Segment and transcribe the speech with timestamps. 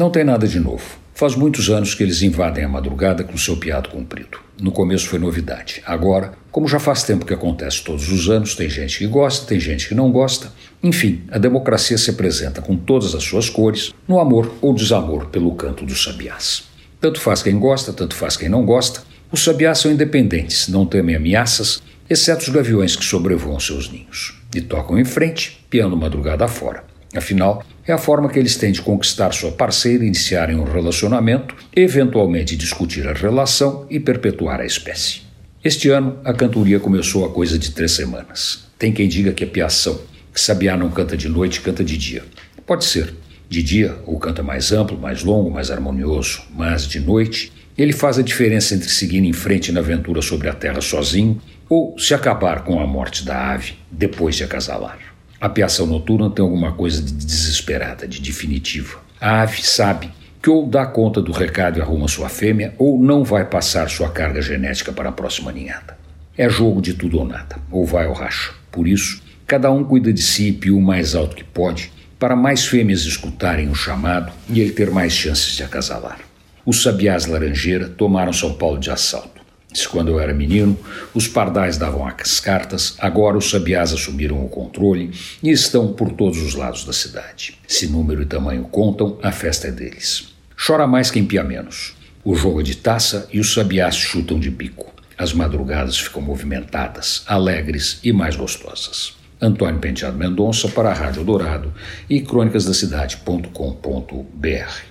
[0.00, 0.82] Não tem nada de novo.
[1.12, 4.38] Faz muitos anos que eles invadem a madrugada com seu piado comprido.
[4.58, 5.82] No começo foi novidade.
[5.84, 9.60] Agora, como já faz tempo que acontece todos os anos, tem gente que gosta, tem
[9.60, 10.50] gente que não gosta.
[10.82, 15.54] Enfim, a democracia se apresenta com todas as suas cores, no amor ou desamor pelo
[15.54, 16.62] canto dos sabiás.
[16.98, 19.02] Tanto faz quem gosta, tanto faz quem não gosta.
[19.30, 24.40] Os sabiás são independentes, não temem ameaças, exceto os gaviões que sobrevoam seus ninhos.
[24.54, 26.88] E tocam em frente, piando madrugada fora.
[27.14, 32.56] Afinal, é a forma que eles têm de conquistar sua parceira, iniciarem um relacionamento, eventualmente
[32.56, 35.22] discutir a relação e perpetuar a espécie.
[35.62, 38.68] Este ano, a cantoria começou a coisa de três semanas.
[38.78, 40.00] Tem quem diga que é piação,
[40.32, 42.22] que Sabiá não canta de noite, canta de dia.
[42.64, 43.12] Pode ser.
[43.48, 48.18] De dia, o canta mais amplo, mais longo, mais harmonioso, mas de noite, ele faz
[48.18, 52.62] a diferença entre seguir em frente na aventura sobre a terra sozinho ou se acabar
[52.62, 54.98] com a morte da ave depois de acasalar.
[55.40, 58.98] A piação noturna tem alguma coisa de desesperada, de definitiva.
[59.18, 60.10] A ave sabe
[60.42, 64.10] que ou dá conta do recado e arruma sua fêmea, ou não vai passar sua
[64.10, 65.96] carga genética para a próxima ninhada.
[66.36, 68.52] É jogo de tudo ou nada, ou vai ou racha.
[68.70, 72.36] Por isso, cada um cuida de si e pia o mais alto que pode, para
[72.36, 76.18] mais fêmeas escutarem o chamado e ele ter mais chances de acasalar.
[76.66, 79.39] Os sabiás laranjeira tomaram São Paulo de assalto.
[79.72, 80.76] Se quando eu era menino,
[81.14, 85.12] os pardais davam as cartas, agora os sabiás assumiram o controle
[85.42, 87.56] e estão por todos os lados da cidade.
[87.68, 90.34] Se número e tamanho contam, a festa é deles.
[90.56, 91.94] Chora mais quem pia menos.
[92.24, 94.92] O jogo é de taça e os sabiás chutam de bico.
[95.16, 99.14] As madrugadas ficam movimentadas, alegres e mais gostosas.
[99.40, 101.72] Antônio Penteado Mendonça para a Rádio Dourado
[102.08, 104.90] e crônicasdacidade.com.br